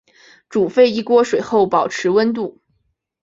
[0.49, 2.59] 煮沸一锅水后保持温度。